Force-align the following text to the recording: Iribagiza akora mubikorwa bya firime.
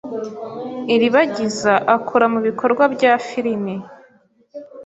Iribagiza 0.95 1.73
akora 1.95 2.25
mubikorwa 2.33 2.83
bya 2.93 3.11
firime. 3.27 3.73